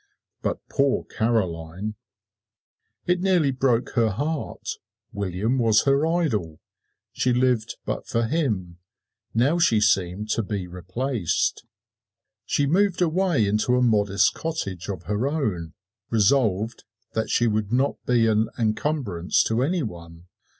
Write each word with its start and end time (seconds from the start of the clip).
But 0.41 0.67
poor 0.67 1.03
Caroline! 1.03 1.93
It 3.05 3.19
nearly 3.21 3.51
broke 3.51 3.91
her 3.91 4.09
heart. 4.09 4.67
William 5.13 5.59
was 5.59 5.83
her 5.83 6.07
idol 6.07 6.59
she 7.13 7.31
lived 7.31 7.77
but 7.85 8.07
for 8.07 8.25
him 8.25 8.79
now 9.35 9.59
she 9.59 9.79
seemed 9.79 10.31
to 10.31 10.41
be 10.41 10.65
replaced. 10.65 11.67
She 12.45 12.65
moved 12.65 12.99
away 13.03 13.45
into 13.45 13.75
a 13.77 13.81
modest 13.83 14.33
cottage 14.33 14.89
of 14.89 15.03
her 15.03 15.27
own, 15.27 15.73
resolved 16.09 16.83
that 17.13 17.29
she 17.29 17.45
would 17.45 17.71
not 17.71 18.03
be 18.07 18.25
an 18.25 18.49
encumbrance 18.57 19.43
to 19.43 19.61
any 19.61 19.83
one. 19.83 20.25